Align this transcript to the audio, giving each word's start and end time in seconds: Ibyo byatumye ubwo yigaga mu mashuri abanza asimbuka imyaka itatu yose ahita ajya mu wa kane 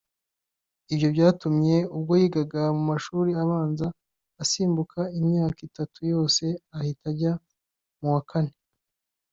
Ibyo 0.93 1.07
byatumye 1.15 1.75
ubwo 1.95 2.13
yigaga 2.21 2.61
mu 2.75 2.83
mashuri 2.91 3.31
abanza 3.43 3.87
asimbuka 4.43 4.99
imyaka 5.19 5.59
itatu 5.69 5.99
yose 6.13 6.43
ahita 6.77 7.07
ajya 7.11 7.33
mu 7.99 8.09
wa 8.15 8.23
kane 8.31 8.53